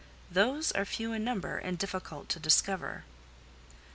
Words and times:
"Those 0.31 0.71
are 0.71 0.83
few 0.83 1.13
in 1.13 1.23
number, 1.23 1.59
and 1.59 1.77
difficult 1.77 2.27
to 2.29 2.39
discover." 2.39 3.03